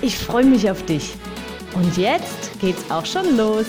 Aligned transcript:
Ich 0.00 0.16
freue 0.16 0.44
mich 0.44 0.70
auf 0.70 0.86
dich. 0.86 1.16
Und 1.74 1.96
jetzt 1.96 2.60
geht's 2.60 2.88
auch 2.88 3.04
schon 3.04 3.36
los. 3.36 3.66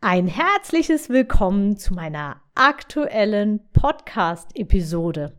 Ein 0.00 0.26
herzliches 0.26 1.08
Willkommen 1.08 1.76
zu 1.76 1.94
meiner 1.94 2.42
aktuellen 2.56 3.60
Podcast-Episode. 3.72 5.38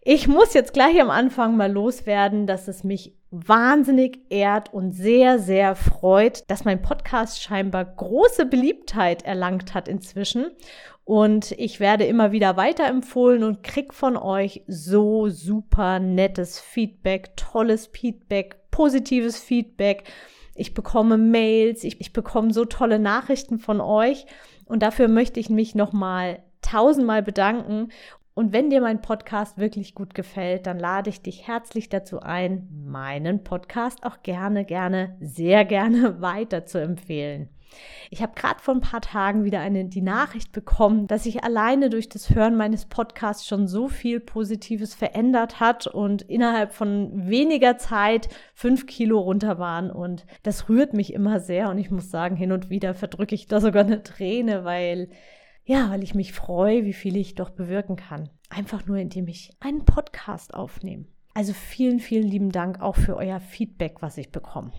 Ich 0.00 0.28
muss 0.28 0.54
jetzt 0.54 0.72
gleich 0.72 1.00
am 1.00 1.10
Anfang 1.10 1.56
mal 1.56 1.72
loswerden, 1.72 2.46
dass 2.46 2.68
es 2.68 2.84
mich 2.84 3.16
wahnsinnig 3.32 4.20
ehrt 4.28 4.72
und 4.74 4.92
sehr, 4.92 5.38
sehr 5.38 5.74
freut, 5.74 6.48
dass 6.50 6.66
mein 6.66 6.82
Podcast 6.82 7.42
scheinbar 7.42 7.84
große 7.84 8.44
Beliebtheit 8.44 9.22
erlangt 9.22 9.72
hat 9.72 9.88
inzwischen. 9.88 10.50
Und 11.04 11.52
ich 11.52 11.80
werde 11.80 12.04
immer 12.04 12.30
wieder 12.30 12.56
weiterempfohlen 12.56 13.42
und 13.42 13.62
krieg 13.62 13.94
von 13.94 14.16
euch 14.16 14.62
so 14.68 15.28
super 15.30 15.98
nettes 15.98 16.60
Feedback, 16.60 17.34
tolles 17.36 17.86
Feedback, 17.86 18.70
positives 18.70 19.38
Feedback. 19.40 20.04
Ich 20.54 20.74
bekomme 20.74 21.16
Mails, 21.16 21.84
ich, 21.84 22.00
ich 22.02 22.12
bekomme 22.12 22.52
so 22.52 22.66
tolle 22.66 22.98
Nachrichten 22.98 23.58
von 23.58 23.80
euch. 23.80 24.26
Und 24.66 24.82
dafür 24.82 25.08
möchte 25.08 25.40
ich 25.40 25.48
mich 25.48 25.74
nochmal 25.74 26.42
tausendmal 26.60 27.22
bedanken 27.22 27.88
und 28.34 28.52
wenn 28.52 28.70
dir 28.70 28.80
mein 28.80 29.02
Podcast 29.02 29.58
wirklich 29.58 29.94
gut 29.94 30.14
gefällt, 30.14 30.66
dann 30.66 30.78
lade 30.78 31.10
ich 31.10 31.20
dich 31.20 31.46
herzlich 31.46 31.88
dazu 31.88 32.20
ein, 32.20 32.68
meinen 32.86 33.44
Podcast 33.44 34.04
auch 34.04 34.22
gerne, 34.22 34.64
gerne, 34.64 35.16
sehr 35.20 35.64
gerne 35.64 36.20
weiter 36.20 36.64
zu 36.64 36.80
empfehlen. 36.80 37.48
Ich 38.10 38.22
habe 38.22 38.32
gerade 38.34 38.60
vor 38.60 38.74
ein 38.74 38.80
paar 38.80 39.00
Tagen 39.00 39.44
wieder 39.44 39.60
eine, 39.60 39.86
die 39.86 40.02
Nachricht 40.02 40.52
bekommen, 40.52 41.06
dass 41.06 41.24
sich 41.24 41.44
alleine 41.44 41.88
durch 41.88 42.08
das 42.08 42.30
Hören 42.30 42.56
meines 42.56 42.84
Podcasts 42.84 43.46
schon 43.46 43.66
so 43.66 43.88
viel 43.88 44.20
Positives 44.20 44.94
verändert 44.94 45.60
hat 45.60 45.86
und 45.86 46.22
innerhalb 46.22 46.74
von 46.74 47.28
weniger 47.28 47.78
Zeit 47.78 48.28
fünf 48.54 48.86
Kilo 48.86 49.20
runter 49.20 49.58
waren. 49.58 49.90
Und 49.90 50.26
das 50.42 50.68
rührt 50.68 50.92
mich 50.92 51.14
immer 51.14 51.40
sehr. 51.40 51.70
Und 51.70 51.78
ich 51.78 51.90
muss 51.90 52.10
sagen, 52.10 52.36
hin 52.36 52.52
und 52.52 52.70
wieder 52.70 52.94
verdrücke 52.94 53.34
ich 53.34 53.46
da 53.46 53.60
sogar 53.60 53.84
eine 53.84 54.02
Träne, 54.02 54.64
weil 54.64 55.08
ja, 55.72 55.88
weil 55.88 56.02
ich 56.02 56.14
mich 56.14 56.34
freue, 56.34 56.84
wie 56.84 56.92
viel 56.92 57.16
ich 57.16 57.34
doch 57.34 57.48
bewirken 57.48 57.96
kann. 57.96 58.28
Einfach 58.50 58.84
nur, 58.84 58.98
indem 58.98 59.26
ich 59.26 59.52
einen 59.58 59.86
Podcast 59.86 60.52
aufnehme. 60.52 61.06
Also 61.32 61.54
vielen, 61.54 61.98
vielen 61.98 62.28
lieben 62.28 62.52
Dank 62.52 62.82
auch 62.82 62.94
für 62.94 63.16
euer 63.16 63.40
Feedback, 63.40 64.02
was 64.02 64.18
ich 64.18 64.30
bekomme. 64.30 64.70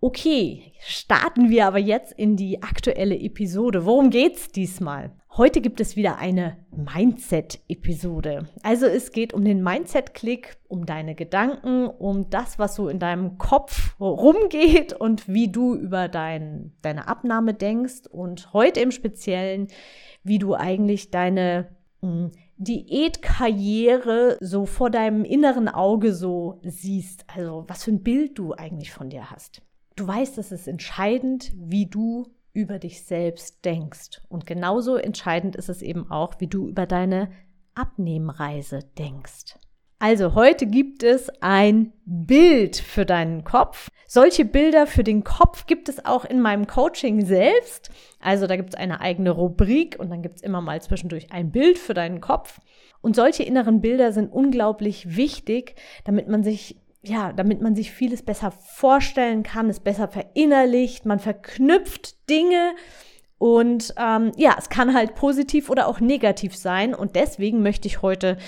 Okay, 0.00 0.72
starten 0.78 1.50
wir 1.50 1.66
aber 1.66 1.78
jetzt 1.78 2.12
in 2.12 2.36
die 2.36 2.62
aktuelle 2.62 3.18
Episode. 3.18 3.84
Worum 3.84 4.10
geht's 4.10 4.52
diesmal? 4.52 5.10
Heute 5.36 5.60
gibt 5.60 5.82
es 5.82 5.96
wieder 5.96 6.16
eine 6.16 6.56
Mindset-Episode. 6.74 8.48
Also 8.62 8.86
es 8.86 9.12
geht 9.12 9.34
um 9.34 9.44
den 9.44 9.62
Mindset-Klick, 9.62 10.56
um 10.66 10.86
deine 10.86 11.14
Gedanken, 11.14 11.88
um 11.88 12.30
das, 12.30 12.58
was 12.58 12.74
so 12.74 12.88
in 12.88 12.98
deinem 12.98 13.36
Kopf 13.36 14.00
rumgeht 14.00 14.94
und 14.94 15.28
wie 15.28 15.52
du 15.52 15.74
über 15.74 16.08
dein, 16.08 16.72
deine 16.80 17.06
Abnahme 17.06 17.52
denkst. 17.52 18.06
Und 18.10 18.54
heute 18.54 18.80
im 18.80 18.90
Speziellen, 18.90 19.66
wie 20.22 20.38
du 20.38 20.54
eigentlich 20.54 21.10
deine 21.10 21.68
hm, 22.00 22.30
Diätkarriere 22.56 24.38
so 24.40 24.64
vor 24.64 24.88
deinem 24.88 25.22
inneren 25.26 25.68
Auge 25.68 26.14
so 26.14 26.60
siehst. 26.62 27.26
Also 27.28 27.66
was 27.68 27.84
für 27.84 27.90
ein 27.90 28.02
Bild 28.02 28.38
du 28.38 28.54
eigentlich 28.54 28.90
von 28.90 29.10
dir 29.10 29.30
hast. 29.30 29.60
Du 29.96 30.08
weißt, 30.08 30.38
es 30.38 30.50
ist 30.50 30.66
entscheidend, 30.66 31.52
wie 31.54 31.84
du 31.84 32.24
über 32.56 32.78
dich 32.78 33.04
selbst 33.04 33.64
denkst. 33.66 34.22
Und 34.28 34.46
genauso 34.46 34.96
entscheidend 34.96 35.56
ist 35.56 35.68
es 35.68 35.82
eben 35.82 36.10
auch, 36.10 36.40
wie 36.40 36.46
du 36.46 36.66
über 36.66 36.86
deine 36.86 37.28
Abnehmreise 37.74 38.80
denkst. 38.98 39.58
Also 39.98 40.34
heute 40.34 40.66
gibt 40.66 41.02
es 41.02 41.30
ein 41.40 41.92
Bild 42.06 42.76
für 42.76 43.04
deinen 43.04 43.44
Kopf. 43.44 43.90
Solche 44.06 44.46
Bilder 44.46 44.86
für 44.86 45.04
den 45.04 45.22
Kopf 45.22 45.66
gibt 45.66 45.88
es 45.90 46.04
auch 46.04 46.24
in 46.24 46.40
meinem 46.40 46.66
Coaching 46.66 47.24
selbst. 47.24 47.90
Also 48.20 48.46
da 48.46 48.56
gibt 48.56 48.70
es 48.70 48.74
eine 48.74 49.00
eigene 49.00 49.30
Rubrik 49.30 49.96
und 49.98 50.10
dann 50.10 50.22
gibt 50.22 50.36
es 50.36 50.42
immer 50.42 50.62
mal 50.62 50.80
zwischendurch 50.80 51.32
ein 51.32 51.50
Bild 51.50 51.78
für 51.78 51.94
deinen 51.94 52.20
Kopf. 52.20 52.60
Und 53.02 53.16
solche 53.16 53.42
inneren 53.42 53.82
Bilder 53.82 54.12
sind 54.12 54.32
unglaublich 54.32 55.16
wichtig, 55.16 55.76
damit 56.04 56.28
man 56.28 56.42
sich 56.42 56.76
ja, 57.06 57.32
damit 57.32 57.60
man 57.60 57.76
sich 57.76 57.92
vieles 57.92 58.22
besser 58.22 58.50
vorstellen 58.50 59.42
kann, 59.42 59.70
es 59.70 59.80
besser 59.80 60.08
verinnerlicht, 60.08 61.06
man 61.06 61.20
verknüpft 61.20 62.28
Dinge 62.28 62.74
und 63.38 63.94
ähm, 63.96 64.32
ja, 64.36 64.56
es 64.58 64.68
kann 64.68 64.94
halt 64.94 65.14
positiv 65.14 65.70
oder 65.70 65.86
auch 65.86 66.00
negativ 66.00 66.56
sein 66.56 66.94
und 66.94 67.16
deswegen 67.16 67.62
möchte 67.62 67.86
ich 67.86 68.02
heute 68.02 68.38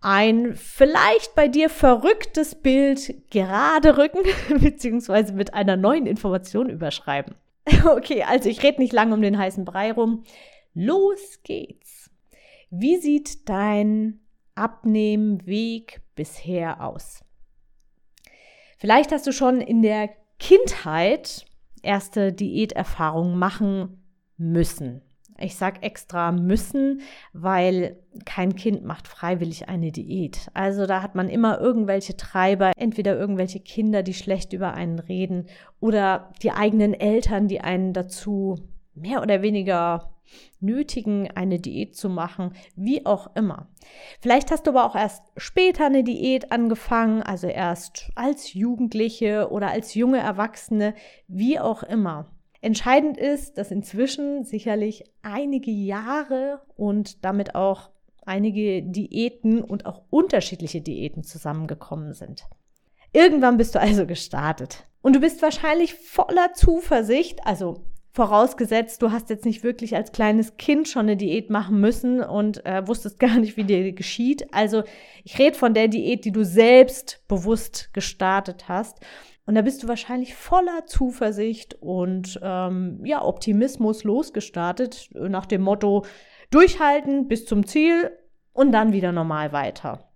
ein 0.00 0.54
vielleicht 0.54 1.34
bei 1.34 1.46
dir 1.46 1.68
verrücktes 1.68 2.54
Bild 2.54 3.30
gerade 3.30 3.98
rücken, 3.98 4.20
beziehungsweise 4.60 5.34
mit 5.34 5.52
einer 5.52 5.76
neuen 5.76 6.06
Information 6.06 6.68
überschreiben. 6.70 7.34
Okay, 7.84 8.24
also 8.24 8.48
ich 8.48 8.62
rede 8.62 8.80
nicht 8.80 8.92
lange 8.92 9.14
um 9.14 9.22
den 9.22 9.38
heißen 9.38 9.64
Brei 9.64 9.92
rum. 9.92 10.24
Los 10.74 11.40
geht's. 11.44 12.10
Wie 12.70 12.96
sieht 12.96 13.48
dein 13.48 14.20
Abnehmweg 14.54 16.00
bisher 16.14 16.84
aus? 16.84 17.22
Vielleicht 18.80 19.12
hast 19.12 19.26
du 19.26 19.32
schon 19.32 19.60
in 19.60 19.82
der 19.82 20.08
Kindheit 20.38 21.44
erste 21.82 22.32
Diäterfahrungen 22.32 23.38
machen 23.38 24.02
müssen. 24.38 25.02
Ich 25.38 25.54
sage 25.56 25.82
extra 25.82 26.32
müssen, 26.32 27.02
weil 27.34 27.98
kein 28.24 28.56
Kind 28.56 28.82
macht 28.82 29.06
freiwillig 29.06 29.68
eine 29.68 29.92
Diät. 29.92 30.48
Also 30.54 30.86
da 30.86 31.02
hat 31.02 31.14
man 31.14 31.28
immer 31.28 31.60
irgendwelche 31.60 32.16
Treiber, 32.16 32.72
entweder 32.76 33.18
irgendwelche 33.18 33.60
Kinder, 33.60 34.02
die 34.02 34.14
schlecht 34.14 34.54
über 34.54 34.72
einen 34.72 34.98
reden 34.98 35.46
oder 35.78 36.32
die 36.42 36.52
eigenen 36.52 36.94
Eltern, 36.94 37.48
die 37.48 37.60
einen 37.60 37.92
dazu 37.92 38.56
mehr 38.94 39.22
oder 39.22 39.42
weniger 39.42 40.14
nötigen, 40.60 41.30
eine 41.34 41.58
Diät 41.58 41.96
zu 41.96 42.08
machen, 42.08 42.54
wie 42.76 43.04
auch 43.06 43.34
immer. 43.34 43.68
Vielleicht 44.20 44.50
hast 44.50 44.66
du 44.66 44.70
aber 44.70 44.84
auch 44.84 44.94
erst 44.94 45.22
später 45.36 45.86
eine 45.86 46.04
Diät 46.04 46.52
angefangen, 46.52 47.22
also 47.22 47.46
erst 47.46 48.10
als 48.14 48.54
Jugendliche 48.54 49.50
oder 49.50 49.70
als 49.70 49.94
junge 49.94 50.18
Erwachsene, 50.18 50.94
wie 51.26 51.58
auch 51.58 51.82
immer. 51.82 52.30
Entscheidend 52.60 53.16
ist, 53.16 53.56
dass 53.56 53.70
inzwischen 53.70 54.44
sicherlich 54.44 55.04
einige 55.22 55.70
Jahre 55.70 56.60
und 56.76 57.24
damit 57.24 57.54
auch 57.54 57.90
einige 58.26 58.82
Diäten 58.82 59.62
und 59.62 59.86
auch 59.86 60.02
unterschiedliche 60.10 60.82
Diäten 60.82 61.24
zusammengekommen 61.24 62.12
sind. 62.12 62.44
Irgendwann 63.12 63.56
bist 63.56 63.74
du 63.74 63.80
also 63.80 64.06
gestartet. 64.06 64.86
Und 65.02 65.16
du 65.16 65.20
bist 65.20 65.40
wahrscheinlich 65.40 65.94
voller 65.94 66.52
Zuversicht, 66.52 67.46
also 67.46 67.82
Vorausgesetzt, 68.12 69.02
du 69.02 69.12
hast 69.12 69.30
jetzt 69.30 69.44
nicht 69.44 69.62
wirklich 69.62 69.94
als 69.94 70.10
kleines 70.10 70.56
Kind 70.56 70.88
schon 70.88 71.02
eine 71.02 71.16
Diät 71.16 71.48
machen 71.48 71.80
müssen 71.80 72.20
und 72.20 72.64
äh, 72.66 72.86
wusstest 72.86 73.20
gar 73.20 73.38
nicht, 73.38 73.56
wie 73.56 73.64
dir 73.64 73.92
geschieht. 73.92 74.52
Also 74.52 74.82
ich 75.22 75.38
rede 75.38 75.56
von 75.56 75.74
der 75.74 75.88
Diät, 75.88 76.24
die 76.24 76.32
du 76.32 76.44
selbst 76.44 77.22
bewusst 77.28 77.90
gestartet 77.92 78.68
hast. 78.68 78.98
Und 79.46 79.54
da 79.54 79.62
bist 79.62 79.82
du 79.82 79.88
wahrscheinlich 79.88 80.34
voller 80.34 80.86
Zuversicht 80.86 81.74
und 81.80 82.38
ähm, 82.42 83.00
ja, 83.04 83.24
Optimismus 83.24 84.04
losgestartet, 84.04 85.10
nach 85.14 85.46
dem 85.46 85.62
Motto, 85.62 86.04
durchhalten 86.50 87.28
bis 87.28 87.46
zum 87.46 87.66
Ziel 87.66 88.10
und 88.52 88.72
dann 88.72 88.92
wieder 88.92 89.12
normal 89.12 89.52
weiter. 89.52 90.10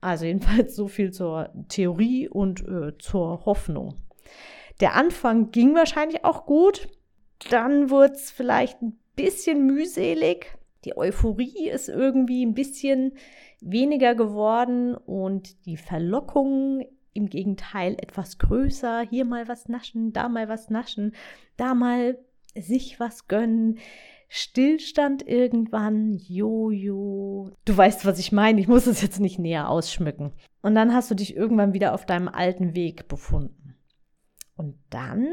Also 0.00 0.26
jedenfalls 0.26 0.76
so 0.76 0.88
viel 0.88 1.12
zur 1.12 1.50
Theorie 1.68 2.28
und 2.28 2.66
äh, 2.68 2.96
zur 2.98 3.44
Hoffnung. 3.46 3.94
Der 4.80 4.94
Anfang 4.94 5.50
ging 5.50 5.74
wahrscheinlich 5.74 6.24
auch 6.24 6.46
gut 6.46 6.88
dann 7.50 7.90
wurde 7.90 8.14
es 8.14 8.30
vielleicht 8.30 8.82
ein 8.82 8.98
bisschen 9.16 9.66
mühselig. 9.66 10.58
Die 10.84 10.96
Euphorie 10.96 11.68
ist 11.68 11.88
irgendwie 11.88 12.44
ein 12.44 12.54
bisschen 12.54 13.12
weniger 13.60 14.14
geworden 14.14 14.94
und 14.94 15.66
die 15.66 15.76
Verlockung 15.76 16.84
im 17.12 17.28
Gegenteil 17.28 17.94
etwas 17.94 18.38
größer. 18.38 19.00
Hier 19.08 19.24
mal 19.24 19.48
was 19.48 19.68
naschen, 19.68 20.12
da 20.12 20.28
mal 20.28 20.48
was 20.48 20.70
naschen, 20.70 21.14
da 21.56 21.74
mal 21.74 22.18
sich 22.56 23.00
was 23.00 23.26
gönnen. 23.26 23.78
Stillstand 24.28 25.26
irgendwann, 25.26 26.14
Jojo. 26.14 27.50
Du 27.64 27.76
weißt, 27.76 28.04
was 28.04 28.18
ich 28.18 28.30
meine. 28.30 28.60
Ich 28.60 28.68
muss 28.68 28.86
es 28.86 29.00
jetzt 29.00 29.20
nicht 29.20 29.38
näher 29.38 29.68
ausschmücken. 29.68 30.32
Und 30.60 30.74
dann 30.74 30.94
hast 30.94 31.10
du 31.10 31.14
dich 31.14 31.34
irgendwann 31.34 31.72
wieder 31.72 31.94
auf 31.94 32.04
deinem 32.04 32.28
alten 32.28 32.74
Weg 32.74 33.08
befunden. 33.08 33.76
Und 34.54 34.76
dann 34.90 35.28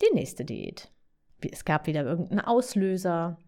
die 0.00 0.14
nächste 0.14 0.44
Diät. 0.44 0.90
Es 1.50 1.64
gab 1.64 1.86
wieder 1.86 2.04
irgendeinen 2.04 2.40
Auslöser, 2.40 3.38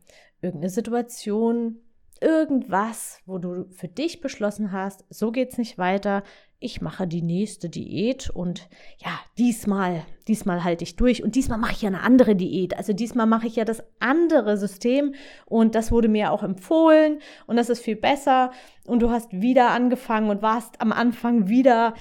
irgendeine 0.40 0.70
Situation, 0.70 1.80
irgendwas, 2.20 3.20
wo 3.26 3.38
du 3.38 3.66
für 3.70 3.88
dich 3.88 4.20
beschlossen 4.20 4.72
hast, 4.72 5.04
so 5.10 5.32
geht 5.32 5.52
es 5.52 5.58
nicht 5.58 5.78
weiter. 5.78 6.22
Ich 6.64 6.80
mache 6.80 7.06
die 7.06 7.20
nächste 7.20 7.68
Diät 7.68 8.30
und 8.30 8.70
ja, 8.96 9.10
diesmal, 9.36 10.06
diesmal 10.26 10.64
halte 10.64 10.82
ich 10.82 10.96
durch 10.96 11.22
und 11.22 11.34
diesmal 11.34 11.58
mache 11.58 11.72
ich 11.72 11.82
ja 11.82 11.88
eine 11.88 12.00
andere 12.00 12.36
Diät. 12.36 12.78
Also 12.78 12.94
diesmal 12.94 13.26
mache 13.26 13.46
ich 13.46 13.56
ja 13.56 13.66
das 13.66 13.82
andere 14.00 14.56
System 14.56 15.14
und 15.44 15.74
das 15.74 15.92
wurde 15.92 16.08
mir 16.08 16.32
auch 16.32 16.42
empfohlen 16.42 17.18
und 17.46 17.56
das 17.56 17.68
ist 17.68 17.80
viel 17.80 17.96
besser 17.96 18.50
und 18.86 19.02
du 19.02 19.10
hast 19.10 19.30
wieder 19.30 19.72
angefangen 19.72 20.30
und 20.30 20.40
warst 20.40 20.80
am 20.80 20.90
Anfang 20.90 21.48
wieder 21.48 21.92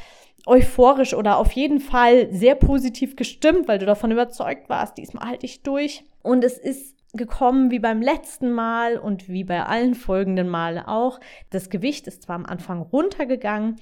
euphorisch 0.45 1.13
oder 1.13 1.39
auf 1.39 1.51
jeden 1.51 1.81
Fall 1.81 2.31
sehr 2.31 2.55
positiv 2.55 3.17
gestimmt, 3.17 3.67
weil 3.67 3.79
du 3.79 3.85
davon 3.85 4.11
überzeugt 4.11 4.69
warst, 4.69 4.97
diesmal 4.97 5.27
halte 5.27 5.45
ich 5.45 5.63
durch. 5.63 6.05
Und 6.21 6.45
es 6.45 6.57
ist 6.57 6.95
gekommen 7.13 7.69
wie 7.69 7.79
beim 7.79 8.01
letzten 8.01 8.51
Mal 8.51 8.97
und 8.97 9.29
wie 9.29 9.43
bei 9.43 9.63
allen 9.63 9.93
folgenden 9.93 10.47
Male 10.47 10.87
auch. 10.87 11.19
Das 11.51 11.69
Gewicht 11.69 12.07
ist 12.07 12.23
zwar 12.23 12.37
am 12.37 12.45
Anfang 12.45 12.81
runtergegangen, 12.81 13.75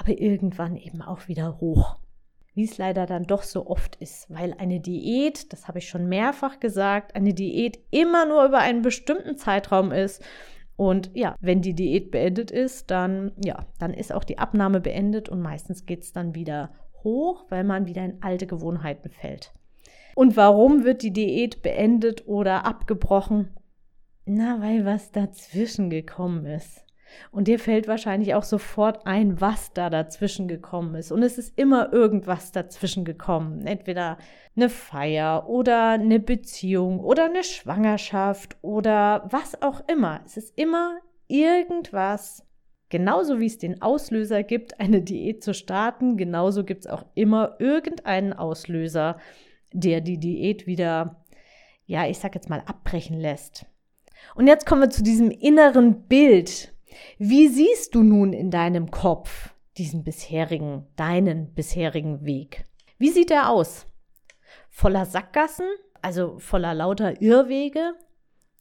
aber 0.00 0.18
irgendwann 0.18 0.76
eben 0.76 1.02
auch 1.02 1.28
wieder 1.28 1.60
hoch. 1.60 1.98
Wie 2.54 2.64
es 2.64 2.78
leider 2.78 3.04
dann 3.04 3.24
doch 3.24 3.42
so 3.42 3.66
oft 3.66 3.96
ist, 3.96 4.30
weil 4.30 4.54
eine 4.54 4.80
Diät, 4.80 5.52
das 5.52 5.68
habe 5.68 5.78
ich 5.78 5.88
schon 5.88 6.08
mehrfach 6.08 6.58
gesagt, 6.58 7.14
eine 7.14 7.34
Diät 7.34 7.78
immer 7.90 8.24
nur 8.24 8.46
über 8.46 8.58
einen 8.58 8.80
bestimmten 8.80 9.36
Zeitraum 9.36 9.92
ist. 9.92 10.24
Und 10.76 11.10
ja, 11.14 11.36
wenn 11.40 11.60
die 11.60 11.74
Diät 11.74 12.10
beendet 12.10 12.50
ist, 12.50 12.90
dann 12.90 13.32
ja, 13.44 13.66
dann 13.78 13.92
ist 13.92 14.12
auch 14.12 14.24
die 14.24 14.38
Abnahme 14.38 14.80
beendet 14.80 15.28
und 15.28 15.42
meistens 15.42 15.84
geht 15.84 16.02
es 16.02 16.14
dann 16.14 16.34
wieder 16.34 16.72
hoch, 17.04 17.44
weil 17.50 17.62
man 17.62 17.86
wieder 17.86 18.02
in 18.02 18.22
alte 18.22 18.46
Gewohnheiten 18.46 19.10
fällt. 19.10 19.52
Und 20.14 20.36
warum 20.36 20.84
wird 20.84 21.02
die 21.02 21.12
Diät 21.12 21.62
beendet 21.62 22.26
oder 22.26 22.64
abgebrochen? 22.64 23.50
Na, 24.24 24.60
weil 24.62 24.86
was 24.86 25.12
dazwischen 25.12 25.90
gekommen 25.90 26.46
ist. 26.46 26.84
Und 27.30 27.48
dir 27.48 27.58
fällt 27.58 27.88
wahrscheinlich 27.88 28.34
auch 28.34 28.42
sofort 28.42 29.06
ein, 29.06 29.40
was 29.40 29.72
da 29.72 29.90
dazwischen 29.90 30.48
gekommen 30.48 30.94
ist. 30.94 31.12
Und 31.12 31.22
es 31.22 31.38
ist 31.38 31.58
immer 31.58 31.92
irgendwas 31.92 32.52
dazwischen 32.52 33.04
gekommen. 33.04 33.66
Entweder 33.66 34.18
eine 34.56 34.68
Feier 34.68 35.48
oder 35.48 35.90
eine 35.90 36.20
Beziehung 36.20 37.00
oder 37.00 37.26
eine 37.26 37.44
Schwangerschaft 37.44 38.56
oder 38.62 39.26
was 39.30 39.60
auch 39.62 39.82
immer. 39.88 40.20
Es 40.24 40.36
ist 40.36 40.58
immer 40.58 40.98
irgendwas. 41.28 42.46
Genauso 42.88 43.38
wie 43.38 43.46
es 43.46 43.58
den 43.58 43.80
Auslöser 43.82 44.42
gibt, 44.42 44.80
eine 44.80 45.00
Diät 45.00 45.44
zu 45.44 45.54
starten, 45.54 46.16
genauso 46.16 46.64
gibt 46.64 46.86
es 46.86 46.90
auch 46.90 47.04
immer 47.14 47.54
irgendeinen 47.60 48.32
Auslöser, 48.32 49.18
der 49.72 50.00
die 50.00 50.18
Diät 50.18 50.66
wieder, 50.66 51.24
ja, 51.86 52.06
ich 52.06 52.18
sag 52.18 52.34
jetzt 52.34 52.50
mal, 52.50 52.62
abbrechen 52.66 53.18
lässt. 53.18 53.64
Und 54.34 54.48
jetzt 54.48 54.66
kommen 54.66 54.82
wir 54.82 54.90
zu 54.90 55.04
diesem 55.04 55.30
inneren 55.30 56.08
Bild. 56.08 56.69
Wie 57.18 57.48
siehst 57.48 57.94
du 57.94 58.02
nun 58.02 58.32
in 58.32 58.50
deinem 58.50 58.90
Kopf 58.90 59.54
diesen 59.76 60.04
bisherigen, 60.04 60.86
deinen 60.96 61.54
bisherigen 61.54 62.24
Weg? 62.24 62.66
Wie 62.98 63.10
sieht 63.10 63.30
er 63.30 63.48
aus? 63.48 63.86
Voller 64.68 65.06
Sackgassen, 65.06 65.66
also 66.02 66.38
voller 66.38 66.74
lauter 66.74 67.20
Irrwege? 67.20 67.94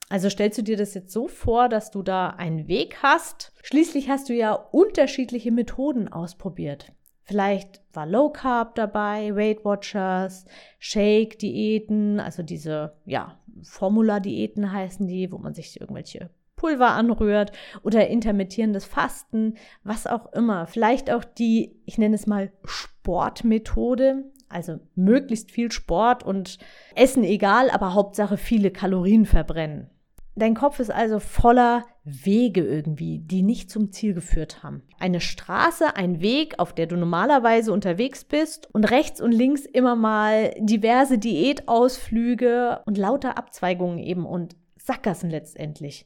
Also 0.10 0.30
stellst 0.30 0.58
du 0.58 0.64
dir 0.64 0.78
das 0.78 0.96
jetzt 0.96 1.12
so 1.12 1.28
vor, 1.28 1.70
dass 1.70 1.92
du 1.92 2.02
da 2.02 2.30
einen 2.32 2.68
Weg 2.68 2.98
hast? 3.04 3.54
Schließlich 3.62 4.10
hast 4.10 4.30
du 4.30 4.34
ja 4.34 4.54
unterschiedliche 4.54 5.52
Methoden 5.52 6.08
ausprobiert. 6.08 6.92
Vielleicht 7.24 7.84
war 7.94 8.08
Low 8.08 8.30
Carb 8.32 8.74
dabei, 8.74 9.36
Weight 9.36 9.64
Watchers, 9.64 10.46
Shake-Diäten, 10.80 12.20
also 12.20 12.42
diese, 12.42 12.94
ja, 13.06 13.40
Formula-Diäten 13.62 14.72
heißen 14.72 15.08
die, 15.08 15.32
wo 15.32 15.38
man 15.38 15.54
sich 15.54 15.80
irgendwelche 15.80 16.32
Pulver 16.60 16.92
anrührt 16.92 17.54
oder 17.84 18.08
intermittierendes 18.10 18.86
Fasten, 18.86 19.56
was 19.84 20.06
auch 20.06 20.32
immer. 20.34 20.68
Vielleicht 20.68 21.10
auch 21.10 21.24
die, 21.24 21.80
ich 21.86 21.98
nenne 21.98 22.16
es 22.16 22.28
mal 22.28 22.52
Sportmethode, 22.66 24.26
also 24.50 24.80
möglichst 24.94 25.52
viel 25.52 25.72
Sport 25.72 26.24
und 26.24 26.58
Essen 26.96 27.24
egal, 27.24 27.70
aber 27.70 27.94
Hauptsache 27.94 28.36
viele 28.36 28.72
Kalorien 28.72 29.26
verbrennen. 29.26 29.90
Dein 30.36 30.54
Kopf 30.54 30.80
ist 30.80 30.92
also 30.92 31.20
voller 31.20 31.86
Wege 32.04 32.62
irgendwie, 32.62 33.20
die 33.20 33.42
nicht 33.42 33.70
zum 33.70 33.92
Ziel 33.92 34.14
geführt 34.14 34.64
haben. 34.64 34.84
Eine 35.00 35.22
Straße, 35.22 35.96
ein 35.96 36.22
Weg, 36.22 36.60
auf 36.60 36.74
der 36.74 36.88
du 36.88 36.98
normalerweise 36.98 37.72
unterwegs 37.72 38.26
bist 38.26 38.74
und 38.74 38.90
rechts 38.90 39.22
und 39.22 39.32
links 39.32 39.66
immer 39.66 39.96
mal 39.96 40.54
diverse 40.60 41.18
Diätausflüge 41.18 42.82
und 42.86 42.98
lauter 42.98 43.38
Abzweigungen 43.38 44.00
eben 44.00 44.26
und 44.26 44.56
Sackgassen 44.78 45.30
letztendlich. 45.30 46.06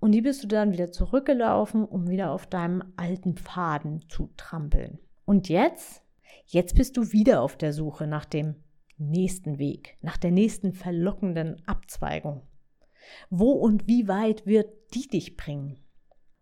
Und 0.00 0.12
die 0.12 0.22
bist 0.22 0.44
du 0.44 0.48
dann 0.48 0.72
wieder 0.72 0.92
zurückgelaufen, 0.92 1.84
um 1.84 2.08
wieder 2.08 2.30
auf 2.30 2.46
deinem 2.46 2.92
alten 2.96 3.36
Faden 3.36 4.04
zu 4.08 4.30
trampeln. 4.36 4.98
Und 5.24 5.48
jetzt? 5.48 6.02
Jetzt 6.46 6.74
bist 6.76 6.96
du 6.96 7.12
wieder 7.12 7.42
auf 7.42 7.56
der 7.56 7.72
Suche 7.72 8.06
nach 8.06 8.24
dem 8.24 8.56
nächsten 8.96 9.58
Weg, 9.58 9.98
nach 10.00 10.16
der 10.16 10.30
nächsten 10.30 10.72
verlockenden 10.72 11.62
Abzweigung. 11.66 12.42
Wo 13.30 13.52
und 13.52 13.86
wie 13.86 14.08
weit 14.08 14.46
wird 14.46 14.94
die 14.94 15.08
dich 15.08 15.36
bringen? 15.36 15.78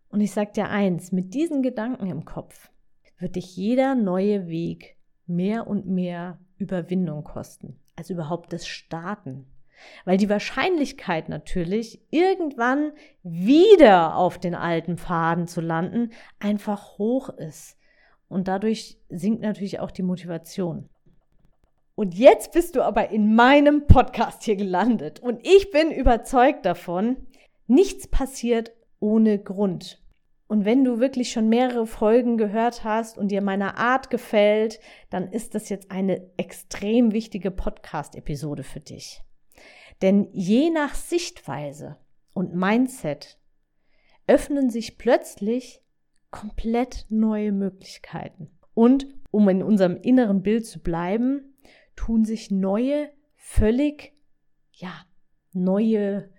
Und 0.09 0.21
ich 0.21 0.31
sage 0.31 0.51
dir 0.53 0.69
eins, 0.69 1.11
mit 1.11 1.33
diesen 1.33 1.61
Gedanken 1.61 2.07
im 2.07 2.25
Kopf 2.25 2.71
wird 3.19 3.35
dich 3.35 3.55
jeder 3.55 3.95
neue 3.95 4.47
Weg 4.47 4.97
mehr 5.25 5.67
und 5.67 5.87
mehr 5.87 6.39
Überwindung 6.57 7.23
kosten, 7.23 7.79
als 7.95 8.09
überhaupt 8.09 8.53
das 8.53 8.67
Starten. 8.67 9.45
Weil 10.05 10.17
die 10.17 10.29
Wahrscheinlichkeit 10.29 11.29
natürlich, 11.29 12.01
irgendwann 12.09 12.91
wieder 13.23 14.15
auf 14.15 14.37
den 14.37 14.55
alten 14.55 14.97
Pfaden 14.97 15.47
zu 15.47 15.61
landen, 15.61 16.11
einfach 16.39 16.97
hoch 16.97 17.29
ist. 17.29 17.77
Und 18.29 18.47
dadurch 18.47 18.97
sinkt 19.09 19.41
natürlich 19.41 19.79
auch 19.79 19.91
die 19.91 20.03
Motivation. 20.03 20.89
Und 21.95 22.13
jetzt 22.13 22.51
bist 22.51 22.75
du 22.75 22.83
aber 22.83 23.09
in 23.09 23.33
meinem 23.33 23.87
Podcast 23.87 24.43
hier 24.43 24.55
gelandet. 24.55 25.19
Und 25.19 25.39
ich 25.47 25.71
bin 25.71 25.91
überzeugt 25.91 26.65
davon, 26.65 27.17
nichts 27.65 28.07
passiert 28.07 28.71
ohne 28.99 29.39
Grund. 29.39 30.01
Und 30.47 30.63
wenn 30.63 30.83
du 30.83 30.99
wirklich 30.99 31.31
schon 31.31 31.49
mehrere 31.49 31.85
Folgen 31.87 32.37
gehört 32.37 32.83
hast 32.83 33.17
und 33.17 33.29
dir 33.29 33.41
meine 33.41 33.77
Art 33.77 34.09
gefällt, 34.09 34.79
dann 35.09 35.31
ist 35.31 35.55
das 35.55 35.69
jetzt 35.69 35.91
eine 35.91 36.21
extrem 36.37 37.11
wichtige 37.11 37.51
Podcast-Episode 37.51 38.63
für 38.63 38.79
dich. 38.79 39.21
Denn 40.01 40.27
je 40.31 40.69
nach 40.69 40.95
Sichtweise 40.95 41.97
und 42.33 42.55
Mindset 42.55 43.39
öffnen 44.27 44.69
sich 44.69 44.97
plötzlich 44.97 45.81
komplett 46.29 47.05
neue 47.09 47.51
Möglichkeiten. 47.51 48.49
Und 48.73 49.07
um 49.31 49.49
in 49.49 49.63
unserem 49.63 49.97
inneren 49.97 50.43
Bild 50.43 50.65
zu 50.65 50.79
bleiben, 50.79 51.57
tun 51.95 52.25
sich 52.25 52.51
neue, 52.51 53.09
völlig, 53.35 54.13
ja, 54.71 54.93
neue, 55.53 56.29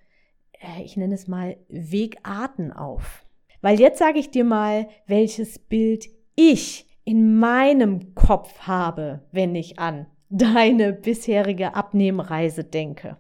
äh, 0.52 0.82
ich 0.84 0.96
nenne 0.96 1.14
es 1.14 1.26
mal, 1.26 1.56
Wegarten 1.68 2.72
auf. 2.72 3.24
Weil 3.60 3.80
jetzt 3.80 3.98
sage 3.98 4.20
ich 4.20 4.30
dir 4.30 4.44
mal, 4.44 4.88
welches 5.06 5.58
Bild 5.58 6.08
ich 6.36 6.86
in 7.04 7.38
meinem 7.38 8.14
Kopf 8.14 8.60
habe, 8.60 9.26
wenn 9.32 9.54
ich 9.54 9.78
an 9.78 10.06
deine 10.28 10.92
bisherige 10.92 11.74
Abnehmreise 11.74 12.62
denke. 12.62 13.16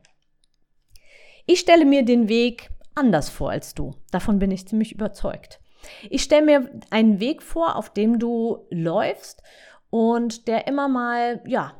Ich 1.50 1.60
stelle 1.60 1.86
mir 1.86 2.04
den 2.04 2.28
Weg 2.28 2.68
anders 2.94 3.30
vor 3.30 3.50
als 3.50 3.74
du. 3.74 3.94
Davon 4.10 4.38
bin 4.38 4.50
ich 4.50 4.68
ziemlich 4.68 4.92
überzeugt. 4.92 5.60
Ich 6.10 6.22
stelle 6.22 6.44
mir 6.44 6.70
einen 6.90 7.20
Weg 7.20 7.42
vor, 7.42 7.76
auf 7.76 7.90
dem 7.90 8.18
du 8.18 8.66
läufst 8.70 9.42
und 9.88 10.46
der 10.46 10.66
immer 10.66 10.88
mal, 10.88 11.40
ja, 11.46 11.72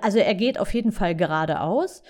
also 0.00 0.18
er 0.18 0.34
geht 0.34 0.58
auf 0.58 0.72
jeden 0.72 0.90
Fall 0.90 1.14
geradeaus 1.14 2.02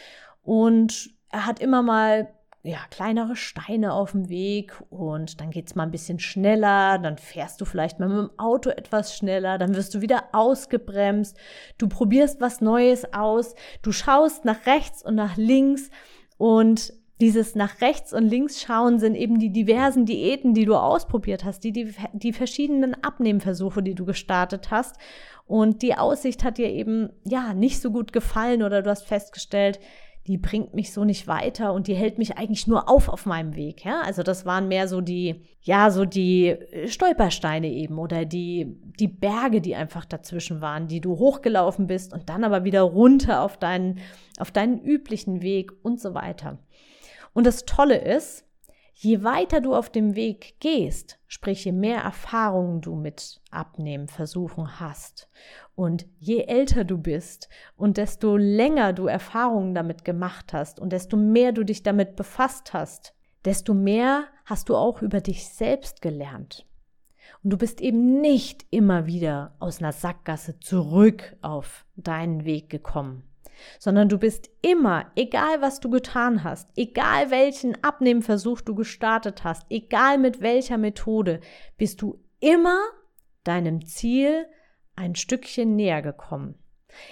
und 0.43 1.11
er 1.31 1.47
hat 1.47 1.59
immer 1.59 1.83
mal 1.83 2.33
ja, 2.63 2.79
kleinere 2.91 3.35
Steine 3.35 3.93
auf 3.93 4.13
dem 4.13 4.29
Weg 4.29 4.81
und 4.89 5.41
dann 5.41 5.51
geht 5.51 5.67
es 5.67 5.75
mal 5.75 5.83
ein 5.83 5.91
bisschen 5.91 6.21
schneller, 6.21 6.99
dann 6.99 7.19
fährst 7.19 7.61
du 7.61 7.65
vielleicht 7.65 7.99
mal 7.99 8.09
mit 8.09 8.19
dem 8.31 8.39
Auto 8.39 8.71
etwas 8.71 9.17
schneller, 9.17 9.59
dann 9.59 9.75
wirst 9.75 9.95
du 9.95 10.01
wieder 10.01 10.29
ausgebremst, 10.33 11.37
du 11.77 11.89
probierst 11.89 12.41
was 12.41 12.61
Neues 12.61 13.13
aus, 13.13 13.57
du 13.83 13.91
schaust 13.91 14.45
nach 14.45 14.65
rechts 14.65 15.03
und 15.05 15.17
nach 15.17 15.37
links 15.37 15.91
und 16.37 16.93
dieses 17.21 17.55
nach 17.55 17.81
rechts 17.81 18.13
und 18.13 18.25
links 18.25 18.61
schauen 18.61 18.99
sind 18.99 19.15
eben 19.15 19.39
die 19.39 19.51
diversen 19.51 20.05
Diäten, 20.05 20.53
die 20.53 20.65
du 20.65 20.75
ausprobiert 20.75 21.45
hast, 21.45 21.63
die, 21.63 21.73
die, 21.73 21.95
die 22.13 22.33
verschiedenen 22.33 22.95
Abnehmversuche, 23.03 23.83
die 23.83 23.95
du 23.95 24.05
gestartet 24.05 24.71
hast. 24.71 24.97
Und 25.47 25.83
die 25.83 25.95
Aussicht 25.95 26.43
hat 26.43 26.59
dir 26.59 26.71
eben, 26.71 27.11
ja, 27.25 27.55
nicht 27.55 27.81
so 27.81 27.91
gut 27.91 28.13
gefallen 28.13 28.63
oder 28.63 28.83
du 28.83 28.91
hast 28.91 29.07
festgestellt, 29.07 29.79
die 30.27 30.39
bringt 30.39 30.75
mich 30.75 30.93
so 30.93 31.05
nicht 31.05 31.27
weiter 31.27 31.75
und 31.75 31.87
die 31.87 31.95
hält 31.95 32.17
mich 32.17 32.39
eigentlich 32.39 32.67
nur 32.67 32.89
auf 32.89 33.09
auf 33.09 33.27
meinem 33.27 33.57
Weg. 33.57 33.85
Ja? 33.85 34.01
Also 34.01 34.23
das 34.23 34.47
waren 34.47 34.69
mehr 34.69 34.89
so 34.89 35.03
die, 35.03 35.43
ja, 35.61 35.91
so 35.91 36.07
die 36.07 36.49
äh, 36.49 36.89
Stolpersteine 36.89 37.69
eben 37.69 37.99
oder 37.99 38.25
die, 38.25 38.81
die 38.99 39.09
Berge, 39.09 39.61
die 39.61 39.75
einfach 39.75 40.07
dazwischen 40.07 40.63
waren, 40.63 40.89
die 40.89 41.01
du 41.01 41.19
hochgelaufen 41.19 41.87
bist 41.87 42.15
und 42.15 42.31
dann 42.31 42.43
aber 42.43 42.65
wieder 42.65 42.83
runter 42.83 43.43
auf 43.43 43.59
deinen, 43.59 43.99
auf 44.39 44.51
deinen 44.51 44.81
üblichen 44.81 45.43
Weg 45.43 45.73
und 45.83 46.01
so 46.01 46.15
weiter. 46.15 46.59
Und 47.35 47.47
das 47.47 47.67
Tolle 47.67 47.99
ist, 47.99 48.47
je 48.95 49.23
weiter 49.25 49.61
du 49.61 49.75
auf 49.75 49.91
dem 49.91 50.15
Weg 50.15 50.57
gehst, 50.61 51.19
sprich 51.27 51.65
je 51.65 51.73
mehr 51.73 52.01
Erfahrungen 52.01 52.81
du 52.81 52.95
mit 52.95 53.41
Abnehmen 53.51 54.09
versuchen 54.09 54.79
hast 54.79 55.29
und 55.75 56.07
je 56.19 56.45
älter 56.45 56.85
du 56.85 56.97
bist 56.99 57.49
und 57.77 57.97
desto 57.97 58.37
länger 58.37 58.93
du 58.93 59.07
Erfahrungen 59.07 59.75
damit 59.75 60.05
gemacht 60.05 60.53
hast 60.53 60.79
und 60.79 60.93
desto 60.93 61.17
mehr 61.17 61.53
du 61.53 61.65
dich 61.65 61.83
damit 61.83 62.15
befasst 62.17 62.73
hast, 62.73 63.15
desto 63.45 63.75
mehr 63.75 64.27
hast 64.45 64.69
du 64.69 64.77
auch 64.77 65.03
über 65.03 65.21
dich 65.21 65.49
selbst 65.49 66.01
gelernt. 66.01 66.67
Und 67.43 67.51
du 67.51 67.59
bist 67.59 67.81
eben 67.81 68.21
nicht 68.21 68.65
immer 68.71 69.07
wieder 69.07 69.57
aus 69.59 69.81
einer 69.81 69.93
Sackgasse 69.93 70.61
zurück 70.61 71.37
auf 71.43 71.85
deinen 71.97 72.45
Weg 72.45 72.71
gekommen 72.71 73.25
sondern 73.79 74.09
du 74.09 74.19
bist 74.19 74.51
immer, 74.63 75.11
egal 75.17 75.61
was 75.61 75.81
du 75.81 75.91
getan 75.91 76.45
hast, 76.45 76.71
egal 76.77 77.31
welchen 77.31 77.83
Abnehmversuch 77.83 78.61
du 78.61 78.75
gestartet 78.75 79.45
hast, 79.45 79.65
egal 79.71 80.19
mit 80.19 80.41
welcher 80.41 80.79
Methode, 80.79 81.41
bist 81.77 82.03
du 82.03 82.23
immer 82.41 82.79
deinem 83.45 83.85
Ziel 83.87 84.47
ein 84.97 85.15
Stückchen 85.15 85.77
näher 85.77 86.03
gekommen. 86.03 86.55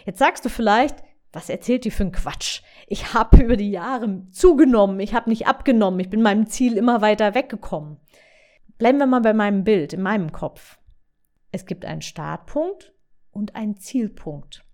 Jetzt 0.05 0.19
sagst 0.19 0.45
du 0.45 0.49
vielleicht, 0.49 1.03
was 1.33 1.49
erzählt 1.49 1.85
die 1.85 1.91
für 1.91 2.05
ein 2.05 2.13
Quatsch? 2.13 2.63
Ich 2.87 3.15
habe 3.15 3.43
über 3.43 3.57
die 3.57 3.71
Jahre 3.71 4.27
zugenommen, 4.31 5.01
ich 5.01 5.15
habe 5.15 5.31
nicht 5.31 5.47
abgenommen, 5.47 6.01
ich 6.01 6.11
bin 6.11 6.23
meinem 6.23 6.47
Ziel 6.47 6.77
immer 6.77 7.01
weiter 7.01 7.35
weggekommen. 7.35 7.99
Bleiben 8.79 8.99
wir 8.99 9.07
mal 9.07 9.21
bei 9.21 9.33
meinem 9.33 9.65
Bild, 9.65 9.93
in 9.93 10.03
meinem 10.03 10.33
Kopf. 10.33 10.79
Es 11.51 11.67
gibt 11.67 11.85
einen 11.85 12.03
Startpunkt 12.03 12.93
und 13.31 13.55
einen 13.55 13.77
Zielpunkt. 13.77 14.65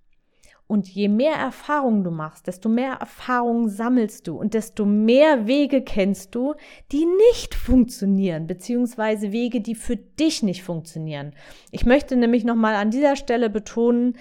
Und 0.68 0.86
je 0.86 1.08
mehr 1.08 1.32
Erfahrungen 1.32 2.04
du 2.04 2.10
machst, 2.10 2.46
desto 2.46 2.68
mehr 2.68 2.92
Erfahrungen 3.00 3.70
sammelst 3.70 4.28
du 4.28 4.36
und 4.38 4.52
desto 4.52 4.84
mehr 4.84 5.46
Wege 5.46 5.80
kennst 5.80 6.34
du, 6.34 6.54
die 6.92 7.06
nicht 7.32 7.54
funktionieren, 7.54 8.46
beziehungsweise 8.46 9.32
Wege, 9.32 9.62
die 9.62 9.74
für 9.74 9.96
dich 9.96 10.42
nicht 10.42 10.62
funktionieren. 10.62 11.32
Ich 11.70 11.86
möchte 11.86 12.16
nämlich 12.16 12.44
nochmal 12.44 12.74
an 12.74 12.90
dieser 12.90 13.16
Stelle 13.16 13.48
betonen, 13.48 14.18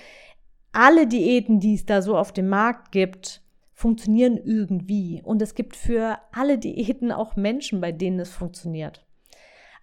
alle 0.72 1.06
Diäten, 1.06 1.60
die 1.60 1.74
es 1.74 1.86
da 1.86 2.01
so 2.01 2.18
auf 2.18 2.32
dem 2.32 2.48
Markt 2.48 2.94
gibt, 2.94 3.42
funktionieren 3.74 4.38
irgendwie. 4.38 5.22
Und 5.25 5.42
es 5.42 5.54
gibt 5.54 5.75
für 5.75 6.18
alle 6.32 6.58
Diäten 6.58 7.12
auch 7.12 7.36
Menschen, 7.36 7.82
bei 7.82 7.92
denen 7.92 8.20
es 8.20 8.30
funktioniert. 8.30 9.06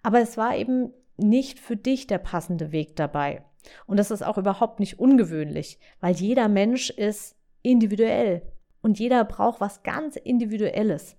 Aber 0.01 0.19
es 0.19 0.35
war 0.35 0.57
eben 0.57 0.91
nicht 1.17 1.59
für 1.59 1.77
dich 1.77 2.07
der 2.07 2.17
passende 2.17 2.71
Weg 2.71 2.95
dabei. 2.95 3.43
Und 3.85 3.97
das 3.97 4.11
ist 4.11 4.23
auch 4.23 4.37
überhaupt 4.37 4.79
nicht 4.79 4.99
ungewöhnlich, 4.99 5.79
weil 5.99 6.15
jeder 6.15 6.47
Mensch 6.47 6.89
ist 6.89 7.35
individuell 7.61 8.41
und 8.81 8.99
jeder 8.99 9.25
braucht 9.25 9.61
was 9.61 9.83
ganz 9.83 10.15
Individuelles. 10.15 11.17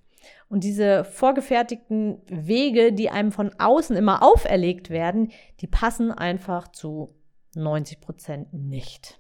Und 0.49 0.65
diese 0.65 1.05
vorgefertigten 1.05 2.23
Wege, 2.29 2.93
die 2.93 3.11
einem 3.11 3.33
von 3.33 3.51
außen 3.59 3.97
immer 3.97 4.23
auferlegt 4.23 4.91
werden, 4.91 5.33
die 5.61 5.67
passen 5.67 6.13
einfach 6.13 6.69
zu 6.69 7.15
90 7.55 8.01
Prozent 8.01 8.53
nicht. 8.53 9.19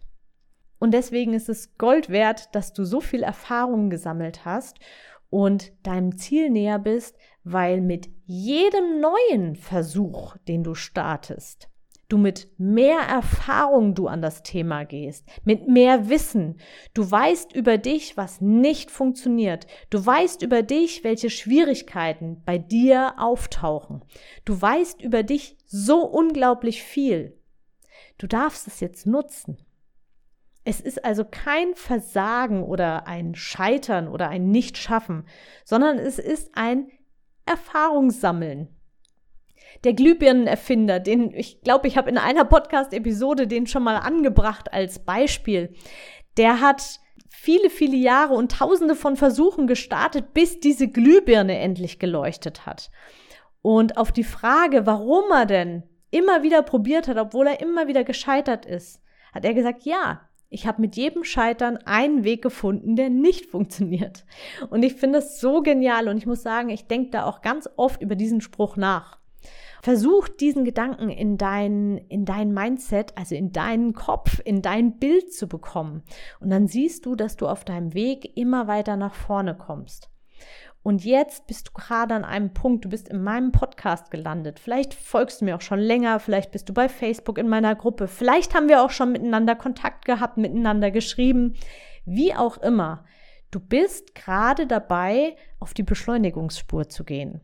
Und 0.78 0.92
deswegen 0.92 1.33
ist 1.33 1.49
es 1.49 1.76
Gold 1.78 2.11
wert, 2.11 2.54
dass 2.54 2.73
du 2.73 2.85
so 2.85 3.00
viel 3.00 3.23
Erfahrung 3.23 3.90
gesammelt 3.90 4.45
hast 4.45 4.78
und 5.30 5.73
deinem 5.83 6.16
Ziel 6.16 6.50
näher 6.50 6.78
bist, 6.78 7.16
weil 7.45 7.80
mit 7.80 8.09
jedem 8.25 9.00
neuen 9.00 9.56
Versuch, 9.56 10.37
den 10.49 10.62
du 10.62 10.75
startest, 10.75 11.68
du 12.08 12.18
mit 12.18 12.48
mehr 12.58 12.98
Erfahrung 13.00 13.94
du 13.94 14.06
an 14.06 14.22
das 14.22 14.42
Thema 14.42 14.84
gehst, 14.84 15.26
mit 15.44 15.66
mehr 15.68 16.08
Wissen. 16.08 16.58
Du 16.94 17.08
weißt 17.10 17.54
über 17.54 17.78
dich, 17.78 18.16
was 18.16 18.40
nicht 18.40 18.90
funktioniert. 18.90 19.66
Du 19.90 20.04
weißt 20.04 20.42
über 20.42 20.62
dich, 20.62 21.04
welche 21.04 21.30
Schwierigkeiten 21.30 22.42
bei 22.44 22.58
dir 22.58 23.14
auftauchen. 23.18 24.04
Du 24.44 24.60
weißt 24.60 25.02
über 25.02 25.22
dich 25.22 25.56
so 25.66 26.04
unglaublich 26.04 26.82
viel. 26.82 27.38
Du 28.18 28.26
darfst 28.26 28.66
es 28.66 28.80
jetzt 28.80 29.06
nutzen. 29.06 29.58
Es 30.64 30.80
ist 30.80 31.04
also 31.04 31.25
kein 31.25 31.75
Versagen 31.75 32.64
oder 32.64 33.06
ein 33.06 33.34
Scheitern 33.34 34.08
oder 34.08 34.28
ein 34.28 34.50
Nichtschaffen, 34.50 35.26
sondern 35.64 35.98
es 35.98 36.18
ist 36.18 36.50
ein 36.54 36.88
Erfahrungssammeln. 37.44 38.75
Der 39.85 39.92
Glühbirnenerfinder, 39.92 41.00
den 41.00 41.32
ich 41.35 41.61
glaube, 41.62 41.88
ich 41.88 41.96
habe 41.96 42.11
in 42.11 42.18
einer 42.18 42.44
Podcast-Episode 42.44 43.46
den 43.46 43.66
schon 43.66 43.82
mal 43.82 43.96
angebracht 43.96 44.73
als 44.73 44.99
Beispiel, 45.00 45.75
der 46.37 46.61
hat 46.61 47.00
viele, 47.28 47.70
viele 47.70 47.96
Jahre 47.96 48.35
und 48.35 48.52
tausende 48.52 48.94
von 48.94 49.16
Versuchen 49.16 49.66
gestartet, 49.66 50.35
bis 50.35 50.61
diese 50.61 50.88
Glühbirne 50.88 51.58
endlich 51.58 51.99
geleuchtet 51.99 52.66
hat. 52.66 52.90
Und 53.62 53.96
auf 53.96 54.12
die 54.12 54.25
Frage, 54.25 54.87
warum 54.87 55.30
er 55.30 55.46
denn 55.46 55.82
immer 56.11 56.42
wieder 56.42 56.62
probiert 56.62 57.08
hat, 57.08 57.18
obwohl 57.18 57.46
er 57.46 57.61
immer 57.61 57.88
wieder 57.88 58.04
gescheitert 58.04 58.64
ist, 58.64 59.02
hat 59.32 59.44
er 59.44 59.54
gesagt, 59.54 59.82
ja, 59.82 60.23
ich 60.49 60.66
habe 60.66 60.80
mit 60.80 60.96
jedem 60.96 61.25
Scheitern 61.25 61.76
einen 61.78 62.25
Weg 62.25 62.42
gefunden, 62.42 62.96
der 62.96 63.11
nicht 63.11 63.46
funktioniert. 63.50 64.25
Und 64.70 64.82
ich 64.82 64.94
finde 64.94 65.18
es 65.18 65.40
so 65.40 65.62
genial 65.62 66.08
und 66.08 66.16
ich 66.16 66.26
muss 66.26 66.42
sagen, 66.42 66.70
ich 66.70 66.87
denke 66.87 67.11
da 67.11 67.25
auch 67.25 67.42
ganz 67.42 67.68
oft 67.76 68.00
über 68.00 68.14
diesen 68.14 68.40
Spruch 68.40 68.76
nach. 68.76 69.18
Versuch 69.87 70.26
diesen 70.26 70.64
Gedanken 70.64 71.11
in 71.11 71.38
dein, 71.38 71.99
in 72.09 72.25
dein 72.25 72.52
Mindset, 72.52 73.16
also 73.16 73.37
in 73.37 73.52
deinen 73.52 73.93
Kopf, 73.93 74.43
in 74.45 74.61
dein 74.61 74.99
Bild 74.99 75.33
zu 75.33 75.47
bekommen. 75.47 76.02
Und 76.40 76.50
dann 76.50 76.66
siehst 76.66 77.07
du, 77.07 77.14
dass 77.14 77.37
du 77.37 77.47
auf 77.47 77.64
deinem 77.64 77.95
Weg 77.95 78.37
immer 78.37 78.66
weiter 78.66 78.97
nach 78.97 79.14
vorne 79.14 79.57
kommst. 79.57 80.11
Und 80.83 81.05
jetzt 81.05 81.47
bist 81.47 81.69
du 81.69 81.73
gerade 81.73 82.16
an 82.16 82.25
einem 82.25 82.52
Punkt, 82.52 82.85
du 82.85 82.88
bist 82.88 83.09
in 83.09 83.23
meinem 83.23 83.52
Podcast 83.52 84.11
gelandet. 84.11 84.59
Vielleicht 84.59 84.93
folgst 84.93 85.40
du 85.40 85.45
mir 85.45 85.55
auch 85.55 85.61
schon 85.61 85.78
länger, 85.78 86.19
vielleicht 86.19 86.50
bist 86.50 86.69
du 86.69 86.75
bei 86.75 86.88
Facebook 86.88 87.38
in 87.38 87.49
meiner 87.49 87.76
Gruppe, 87.76 88.09
vielleicht 88.09 88.57
haben 88.57 88.69
wir 88.69 88.83
auch 88.83 88.90
schon 88.90 89.12
miteinander 89.12 89.55
Kontakt 89.55 90.05
gehabt, 90.05 90.37
miteinander 90.37 90.90
geschrieben, 90.90 91.55
wie 92.05 92.35
auch 92.35 92.57
immer. 92.57 93.05
Du 93.52 93.61
bist 93.61 94.16
gerade 94.16 94.66
dabei, 94.66 95.37
auf 95.61 95.75
die 95.75 95.85
Beschleunigungsspur 95.85 96.88
zu 96.88 97.05
gehen. 97.05 97.40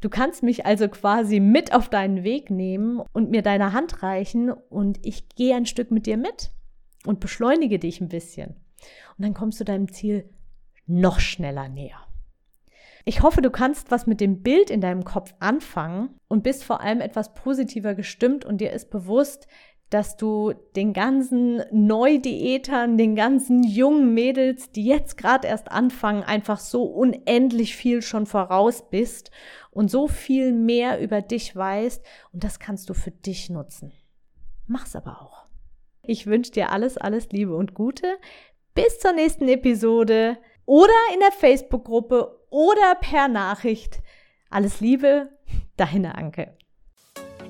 Du 0.00 0.08
kannst 0.08 0.42
mich 0.42 0.64
also 0.66 0.88
quasi 0.88 1.40
mit 1.40 1.74
auf 1.74 1.88
deinen 1.88 2.24
Weg 2.24 2.50
nehmen 2.50 3.02
und 3.12 3.30
mir 3.30 3.42
deine 3.42 3.72
Hand 3.72 4.02
reichen 4.02 4.50
und 4.50 4.98
ich 5.04 5.28
gehe 5.30 5.54
ein 5.54 5.66
Stück 5.66 5.90
mit 5.90 6.06
dir 6.06 6.16
mit 6.16 6.50
und 7.04 7.20
beschleunige 7.20 7.78
dich 7.78 8.00
ein 8.00 8.08
bisschen. 8.08 8.56
Und 9.18 9.24
dann 9.24 9.34
kommst 9.34 9.60
du 9.60 9.64
deinem 9.64 9.92
Ziel 9.92 10.30
noch 10.86 11.20
schneller 11.20 11.68
näher. 11.68 12.06
Ich 13.04 13.22
hoffe, 13.22 13.40
du 13.40 13.50
kannst 13.50 13.90
was 13.90 14.06
mit 14.06 14.20
dem 14.20 14.42
Bild 14.42 14.70
in 14.70 14.80
deinem 14.80 15.04
Kopf 15.04 15.34
anfangen 15.40 16.18
und 16.28 16.42
bist 16.42 16.64
vor 16.64 16.80
allem 16.80 17.00
etwas 17.00 17.32
positiver 17.34 17.94
gestimmt 17.94 18.44
und 18.44 18.60
dir 18.60 18.72
ist 18.72 18.90
bewusst, 18.90 19.46
dass 19.90 20.16
du 20.16 20.52
den 20.76 20.92
ganzen 20.92 21.62
Neudiätern, 21.72 22.96
den 22.96 23.16
ganzen 23.16 23.64
jungen 23.64 24.14
Mädels, 24.14 24.70
die 24.70 24.86
jetzt 24.86 25.16
gerade 25.16 25.48
erst 25.48 25.70
anfangen, 25.70 26.22
einfach 26.22 26.60
so 26.60 26.84
unendlich 26.84 27.74
viel 27.74 28.00
schon 28.00 28.26
voraus 28.26 28.88
bist 28.88 29.32
und 29.72 29.90
so 29.90 30.06
viel 30.06 30.52
mehr 30.52 31.00
über 31.00 31.22
dich 31.22 31.54
weißt 31.54 32.04
und 32.32 32.44
das 32.44 32.60
kannst 32.60 32.88
du 32.88 32.94
für 32.94 33.10
dich 33.10 33.50
nutzen. 33.50 33.92
Mach's 34.66 34.94
aber 34.94 35.20
auch. 35.20 35.46
Ich 36.02 36.26
wünsche 36.26 36.52
dir 36.52 36.70
alles, 36.70 36.96
alles 36.96 37.30
Liebe 37.30 37.54
und 37.54 37.74
Gute. 37.74 38.06
Bis 38.74 39.00
zur 39.00 39.12
nächsten 39.12 39.48
Episode 39.48 40.38
oder 40.64 40.94
in 41.12 41.20
der 41.20 41.32
Facebook-Gruppe 41.32 42.46
oder 42.50 42.94
per 43.00 43.26
Nachricht. 43.26 44.00
Alles 44.48 44.80
Liebe, 44.80 45.30
deine 45.76 46.14
Anke. 46.14 46.56